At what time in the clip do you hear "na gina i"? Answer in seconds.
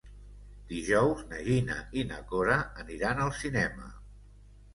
1.33-2.05